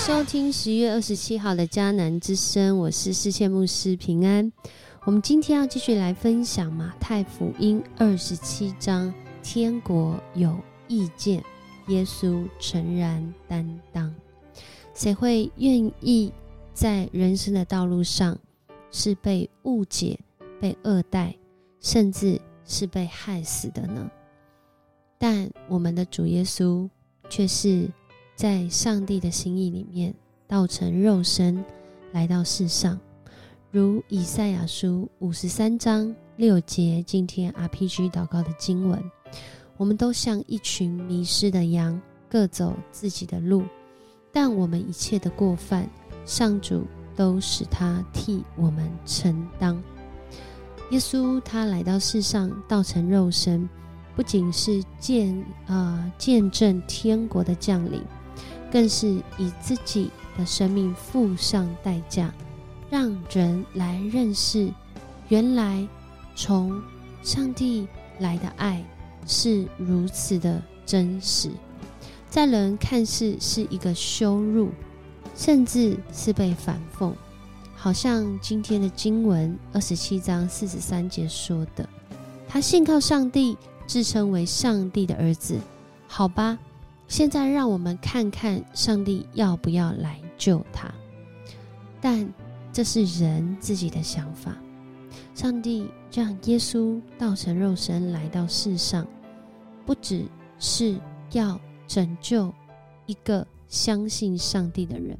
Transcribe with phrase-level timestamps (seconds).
[0.00, 4.50] 收听十月二十七号的迦南之声，我是世界牧师平安。
[5.04, 10.58] 我们今天要继续来分享马太福音二十七章，天国有
[10.88, 11.44] 意见，
[11.88, 14.12] 耶稣诚然担当。
[14.94, 16.32] 谁会愿意
[16.72, 18.36] 在人生的道路上
[18.90, 20.18] 是被误解、
[20.58, 21.36] 被恶待，
[21.78, 24.10] 甚至是被害死的呢？
[25.18, 26.88] 但我们的主耶稣
[27.28, 27.86] 却是
[28.40, 30.14] 在上帝的心意里面，
[30.48, 31.62] 道成肉身
[32.10, 32.98] 来到世上。
[33.70, 38.98] 如以赛亚书五十三章六节，今天 RPG 祷告的经文，
[39.76, 43.62] 我们都像一群迷失的羊，各走自己的路。
[44.32, 45.86] 但我们一切的过犯，
[46.24, 49.78] 上主都使他替我们承担。
[50.92, 53.68] 耶稣他来到世上，道成肉身，
[54.16, 58.02] 不仅是见啊见证天国的降临，
[58.70, 62.32] 更是以自己的生命付上代价。
[62.90, 64.72] 让人来认识，
[65.28, 65.86] 原来
[66.34, 66.82] 从
[67.22, 67.86] 上帝
[68.18, 68.84] 来的爱
[69.26, 71.50] 是如此的真实，
[72.28, 74.70] 在人看似是一个羞辱，
[75.36, 77.12] 甚至是被反讽。
[77.76, 81.88] 好像今天的经文二十七章四十三节说的
[82.48, 85.56] ：“他信靠上帝，自称为上帝的儿子。”
[86.08, 86.58] 好吧，
[87.10, 90.90] 现在让我们看看上帝要不要来救他。
[92.00, 92.26] 但。
[92.72, 94.56] 这是人自己的想法。
[95.34, 99.04] 上帝让耶稣道成肉身来到世上，
[99.84, 100.24] 不只
[100.60, 100.96] 是
[101.32, 102.54] 要拯救
[103.06, 105.18] 一个相信上帝的人，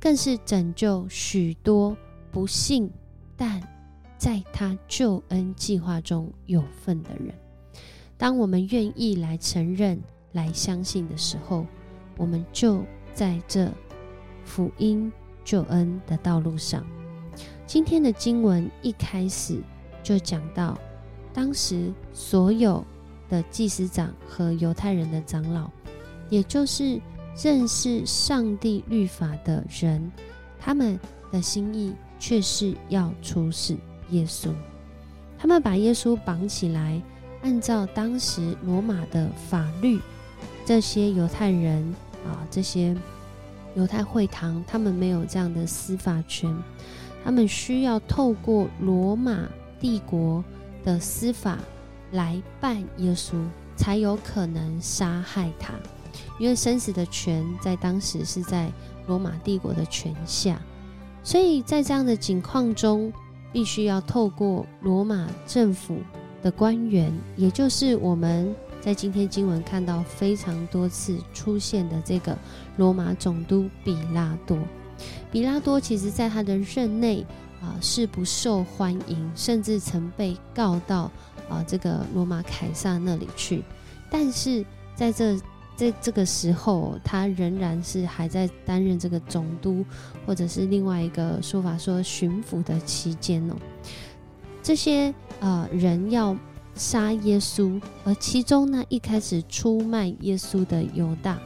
[0.00, 1.94] 更是拯救许多
[2.32, 2.90] 不信
[3.36, 3.60] 但
[4.16, 7.34] 在他救恩计划中有份的人。
[8.16, 10.00] 当我们愿意来承认、
[10.32, 11.66] 来相信的时候，
[12.16, 13.70] 我们就在这
[14.44, 15.12] 福音。
[15.42, 16.86] 救恩的道路上，
[17.66, 19.58] 今天的经文一开始
[20.00, 20.78] 就讲到，
[21.32, 22.84] 当时所有
[23.28, 25.68] 的祭司长和犹太人的长老，
[26.28, 27.00] 也就是
[27.42, 30.12] 认识上帝律法的人，
[30.60, 31.00] 他们
[31.32, 33.74] 的心意却是要处死
[34.10, 34.50] 耶稣。
[35.38, 37.02] 他们把耶稣绑起来，
[37.42, 39.98] 按照当时罗马的法律，
[40.70, 41.82] 这些犹太人
[42.24, 42.96] 啊，这些。
[43.74, 46.48] 犹太会堂，他们没有这样的司法权，
[47.24, 49.48] 他们需要透过罗马
[49.80, 50.44] 帝国
[50.84, 51.58] 的司法
[52.12, 53.34] 来办耶稣，
[53.74, 55.74] 才有可能杀害他。
[56.38, 58.70] 因为生死的权在当时是在
[59.08, 60.60] 罗马帝国的权下，
[61.24, 63.12] 所以在这样的境况中，
[63.52, 65.98] 必须要透过罗马政府
[66.44, 68.54] 的官员，也就是我们。
[68.80, 72.36] 在今天经文看到非常多次出现的这个
[72.78, 74.58] 罗马总督比拉多，
[75.30, 77.24] 比拉多其实在他的任内
[77.60, 81.10] 啊是不受欢迎，甚至曾被告到
[81.48, 83.62] 啊这个罗马凯撒那里去。
[84.10, 84.64] 但是
[84.94, 85.38] 在这
[85.76, 89.84] 在这个时候，他仍然是还在担任这个总督，
[90.24, 93.54] 或者是另外一个说法说巡抚的期间哦。
[94.62, 96.34] 这些呃人要。
[96.80, 101.38] 杀耶稣，而其中呢，一开始出卖耶稣的犹大，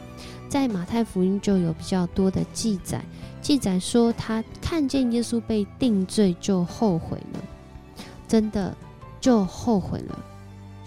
[0.48, 3.04] 在马太福音就有比较多的记载，
[3.42, 7.40] 记载说他看见耶稣被定罪就后悔了，
[8.28, 8.72] 真的
[9.20, 10.16] 就后悔了。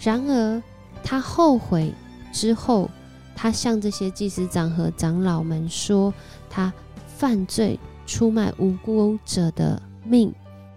[0.00, 0.62] 然而
[1.04, 1.92] 他后悔
[2.32, 2.88] 之后，
[3.36, 6.12] 他向这些祭司长和长老们说，
[6.48, 6.72] 他
[7.06, 10.32] 犯罪出卖无辜者的命，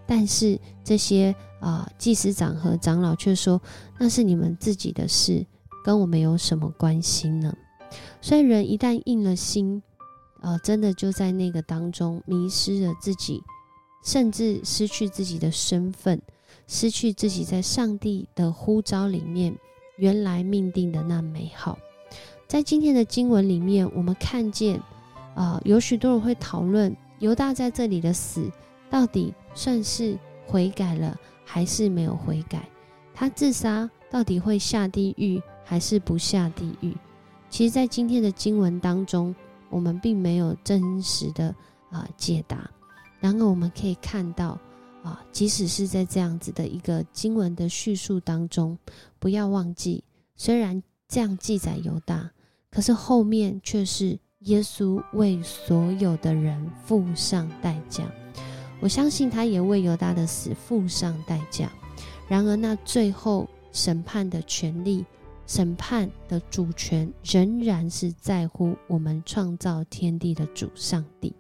[0.06, 1.34] 但是这些。
[1.62, 1.90] 啊！
[1.98, 3.62] 祭司长和长老却说
[3.98, 5.46] ：“那是你们自己的事，
[5.86, 7.56] 跟我们有什么关系呢？”
[8.20, 9.82] 所以人一旦硬了心，
[10.42, 13.42] 呃，真的就在那个当中迷失了自己，
[14.04, 16.20] 甚至失去自己的身份，
[16.68, 19.56] 失去自己在上帝的呼召里面
[19.98, 21.78] 原来命定的那美好。
[22.48, 24.82] 在今天的经文里面，我们看见，
[25.36, 28.50] 啊，有许多人会讨论犹大在这里的死，
[28.90, 31.18] 到底算是悔改了。
[31.54, 32.66] 还是没有悔改，
[33.14, 36.96] 他自杀到底会下地狱还是不下地狱？
[37.50, 39.36] 其实，在今天的经文当中，
[39.70, 41.54] 我们并没有真实的
[41.90, 42.72] 啊解答。
[43.20, 44.58] 然而，我们可以看到
[45.04, 48.78] 啊，即使是在这样子的一个经文的叙述当中，
[49.20, 50.02] 不要忘记，
[50.38, 52.32] 虽然这样记载犹大，
[52.70, 58.10] 可是后面却是耶稣为所有的人付上代价。
[58.82, 61.72] 我相信他也为犹大的死付上代价。
[62.28, 65.06] 然而，那最后审判的权利
[65.46, 71.34] 审判的主权仍然是在乎我们创造天地的主上帝。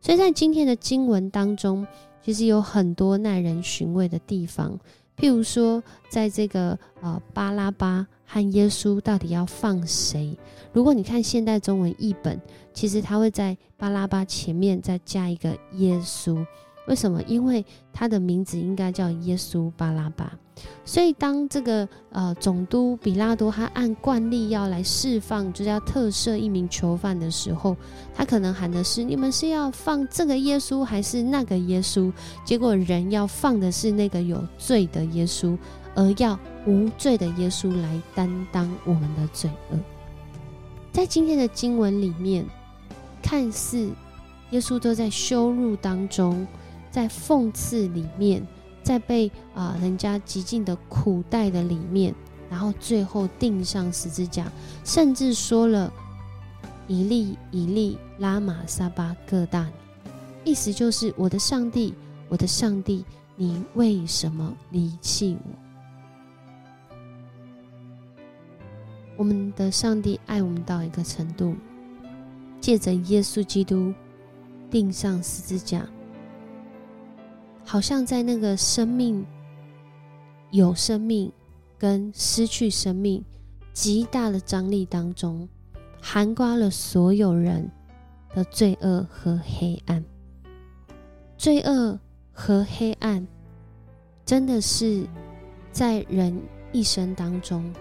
[0.00, 1.86] 所以在今天的经文当中，
[2.22, 4.78] 其实有很多耐人寻味的地方。
[5.16, 10.34] 譬如说，在这个呃巴拉巴和耶稣到底要放谁？
[10.72, 12.40] 如果你看现代中文译本，
[12.72, 16.46] 其实他会在巴拉巴前面再加一个耶稣。
[16.90, 17.22] 为什么？
[17.22, 20.36] 因为他的名字应该叫耶稣巴拉巴。
[20.84, 27.76] 所以，当这个呃总督比拉多他按惯例要来释放，就是要特赦一名囚犯的时候，
[28.12, 32.12] 他可能喊的是：你们是要放这个耶稣，还是那个耶稣？
[32.44, 35.56] 结果人要放的是那个有罪的耶稣，
[35.94, 39.78] 而要无罪的耶稣来担当我们的罪恶。
[40.90, 42.44] 在今天的经文里面，
[43.22, 43.88] 看似
[44.50, 46.46] 耶稣都在羞辱当中，
[46.90, 48.46] 在讽刺里面。
[48.82, 52.14] 在被啊人家极尽的苦待的里面，
[52.48, 54.50] 然后最后钉上十字架，
[54.84, 55.92] 甚至说了
[56.88, 59.70] “一粒一粒拉玛撒巴各大”，
[60.44, 61.92] 意思就是我的上帝，
[62.30, 63.04] 我的上帝，
[63.36, 65.50] 你为什么离弃我？
[69.18, 71.54] 我们的上帝爱我们到一个程度，
[72.62, 73.92] 借着耶稣基督
[74.70, 75.86] 钉上十字架。
[77.70, 79.24] 好像在那个生命
[80.50, 81.30] 有生命
[81.78, 83.24] 跟失去生命
[83.72, 85.48] 极大的张力当中，
[86.02, 87.70] 涵盖了所有人
[88.34, 90.04] 的罪恶和黑暗。
[91.38, 91.96] 罪恶
[92.32, 93.24] 和黑暗，
[94.26, 95.06] 真的是
[95.70, 96.42] 在人
[96.72, 97.72] 一生当中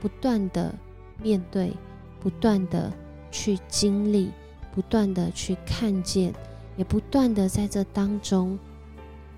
[0.00, 0.74] 不断的
[1.22, 1.70] 面对，
[2.18, 2.90] 不断的
[3.30, 4.30] 去经历，
[4.74, 6.32] 不断的去看见，
[6.78, 8.58] 也不断的在这当中。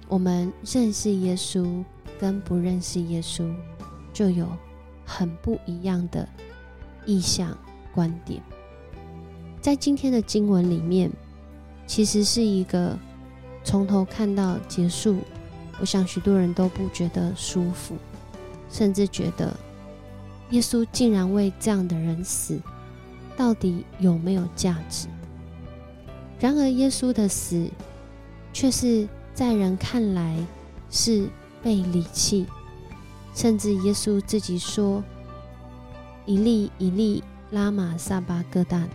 [0.09, 1.85] 我们认识耶稣
[2.19, 3.53] 跟不认识耶稣，
[4.13, 4.47] 就有
[5.05, 6.29] 很不一样的
[7.05, 7.59] 意向
[7.93, 8.41] 观点。
[9.61, 11.11] 在今天的经文里面，
[11.89, 12.97] 其实是一个
[13.65, 15.17] 从头看到结束，
[15.81, 17.97] 我想许多人都不觉得舒服，
[18.71, 19.53] 甚至觉得
[20.51, 22.61] 耶稣竟然为这样的人死，
[23.37, 25.09] 到底有没有价值？
[26.39, 27.69] 然而，耶稣的死
[28.53, 29.09] 却是。
[29.37, 30.35] 在人看来
[30.91, 31.29] 是
[31.63, 32.47] 被离弃，
[33.35, 35.05] 甚至耶稣自己说
[36.25, 38.89] ：“一粒一粒拉玛萨巴哥大。”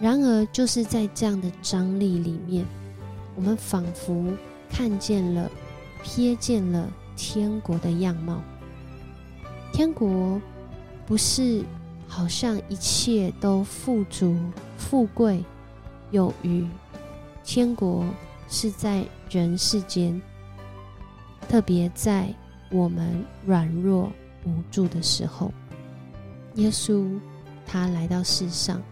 [0.00, 2.64] 然而，就是在这样的张力里面，
[3.36, 4.32] 我们仿佛
[4.70, 5.50] 看见了、
[6.02, 8.40] 瞥见了天国的样貌。
[9.70, 10.40] 天国
[11.06, 11.62] 不是
[12.08, 14.34] 好像一切都富足、
[14.78, 15.44] 富贵、
[16.10, 16.66] 有余，
[17.44, 18.02] 天国。
[18.52, 20.20] 是在人世间，
[21.48, 22.28] 特别在
[22.70, 24.12] 我们软弱
[24.44, 25.50] 无助的时候，
[26.56, 27.18] 耶稣
[27.64, 28.82] 他来到世上，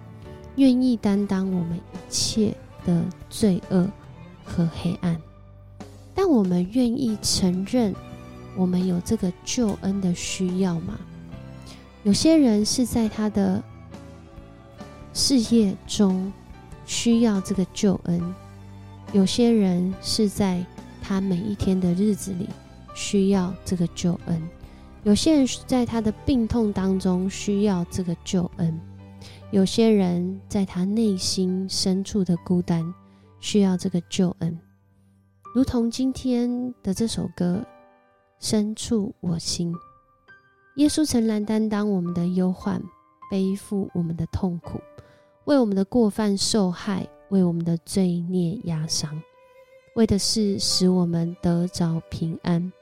[0.57, 3.87] 愿意担当我们一切的罪恶
[4.43, 5.21] 和黑暗。
[6.15, 7.95] 但我们愿意承认
[8.57, 10.99] 我们有这个救恩的需要吗？
[12.03, 13.63] 有些人是在他的
[15.13, 16.33] 事业中
[16.87, 18.35] 需要这个救恩。
[19.13, 20.65] 有些人是在
[21.03, 22.49] 他每一天的日子里
[22.95, 24.41] 需要这个救恩，
[25.03, 28.81] 有些人在他的病痛当中需要这个救恩，
[29.51, 32.95] 有些人在他内心深处的孤单
[33.41, 34.57] 需要这个救恩，
[35.53, 37.61] 如同今天的这首歌
[38.39, 39.73] 《深处我心》，
[40.77, 42.81] 耶稣诚然担当我们的忧患，
[43.29, 44.81] 背负我们的痛苦，
[45.47, 47.09] 为我们的过犯受害。
[47.31, 49.21] 为我们的罪孽压伤，
[49.95, 52.73] 为的是使我们得着平安，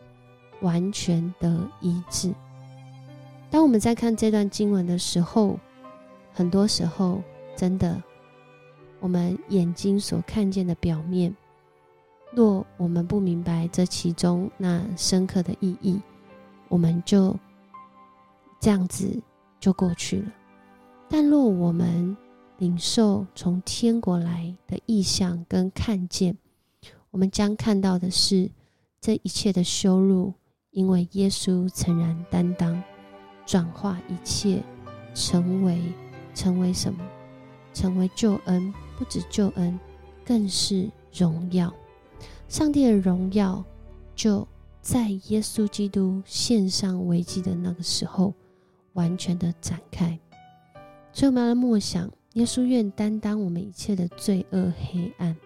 [0.60, 2.34] 完全的医治。
[3.50, 5.58] 当我们在看这段经文的时候，
[6.34, 7.22] 很多时候
[7.56, 8.02] 真的，
[9.00, 11.34] 我们眼睛所看见的表面，
[12.32, 16.00] 若我们不明白这其中那深刻的意义，
[16.68, 17.34] 我们就
[18.60, 19.18] 这样子
[19.58, 20.32] 就过去了。
[21.08, 22.14] 但若我们
[22.58, 26.36] 领受从天国来的意象跟看见，
[27.12, 28.50] 我们将看到的是
[29.00, 30.34] 这一切的羞辱，
[30.70, 32.82] 因为耶稣诚然担当，
[33.46, 34.60] 转化一切，
[35.14, 35.80] 成为
[36.34, 36.98] 成为什么？
[37.72, 39.78] 成为救恩，不止救恩，
[40.24, 41.72] 更是荣耀。
[42.48, 43.64] 上帝的荣耀
[44.16, 44.46] 就
[44.82, 48.34] 在耶稣基督献上危机的那个时候，
[48.94, 50.18] 完全的展开。
[51.12, 52.10] 所以我们要默想。
[52.38, 55.36] 耶稣愿担当我们一切的罪恶黑暗，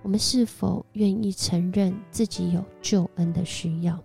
[0.00, 3.98] 我们是否愿意承认自己有救恩的需要？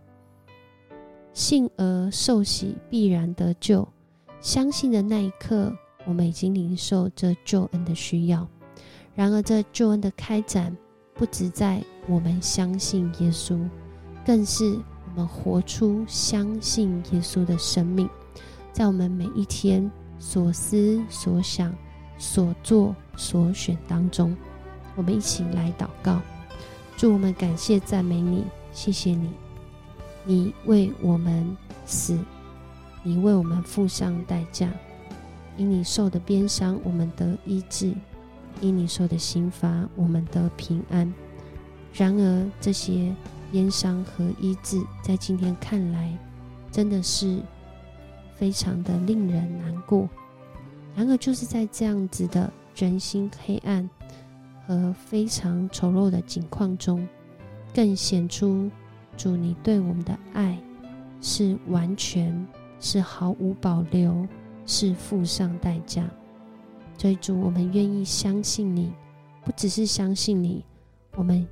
[1.34, 3.88] 信而受洗必然得救。
[4.42, 5.72] 相信的那一刻，
[6.08, 8.48] 我们已经领受这救恩的需要。
[9.14, 10.76] 然而，这救恩的开展，
[11.14, 13.70] 不只在我们相信耶稣，
[14.26, 14.66] 更是
[15.06, 18.10] 我们活出相信耶稣的生命，
[18.74, 21.72] 在我们每一天所思所想、
[22.18, 24.36] 所做所选当中。
[24.96, 26.22] 我们一起来祷告，
[26.98, 29.30] 祝我们感谢赞美你，谢谢你，
[30.24, 31.56] 你为我们
[31.86, 32.18] 死。
[33.08, 34.68] 你为我们付上代价，
[35.58, 37.94] 因你受的鞭伤，我们得医治；
[38.62, 41.14] 因你受的刑罚，我们得平安。
[41.94, 43.14] 然而，这些
[43.52, 46.18] 鞭伤和医治，在今天看来，
[46.72, 47.40] 真的是
[48.34, 50.10] 非常的令人难过。
[50.96, 53.90] 然而，就是在这样子的人心黑暗
[54.66, 57.08] 和非常丑陋的境况中，
[57.74, 58.72] 更显出
[59.18, 60.58] 主你对我们的爱
[61.22, 62.46] 是完全。
[62.78, 64.28] 是毫无保留，
[64.66, 66.08] 是付上代价。
[66.98, 68.92] 所以主，我们愿意相信你，
[69.44, 70.64] 不只是相信你，
[71.16, 71.48] 我们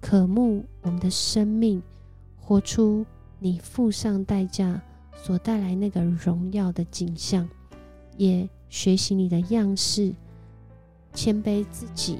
[0.00, 1.82] 渴慕我们的生命
[2.40, 3.04] 活出
[3.38, 4.80] 你付上代价
[5.14, 7.46] 所带来那个荣耀的景象，
[8.16, 10.12] 也学习你的样式，
[11.12, 12.18] 谦卑自己，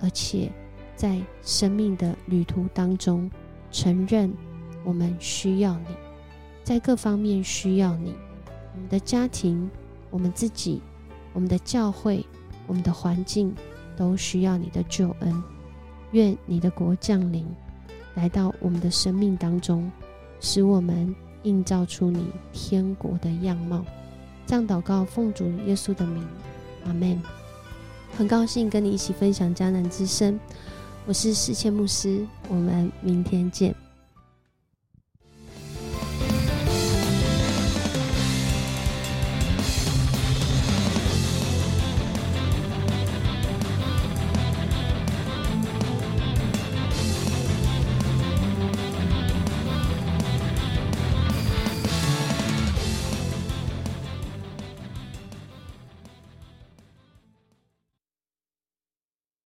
[0.00, 0.50] 而且
[0.94, 3.30] 在生命的旅途当中
[3.70, 4.32] 承认
[4.84, 5.86] 我们需要你。
[6.62, 8.14] 在各方面需要你，
[8.74, 9.68] 我们的家庭、
[10.10, 10.80] 我们自己、
[11.32, 12.24] 我们的教会、
[12.66, 13.54] 我们的环境
[13.96, 15.42] 都需要你的救恩。
[16.12, 17.46] 愿你的国降临，
[18.14, 19.90] 来到我们的生命当中，
[20.40, 21.14] 使我们
[21.44, 23.84] 映照出你天国的样貌。
[24.46, 26.26] 这样祷告，奉主耶稣的名，
[26.86, 27.20] 阿门。
[28.16, 30.38] 很高兴跟你一起分享迦南之声，
[31.06, 33.74] 我是世谦牧师，我们明天见。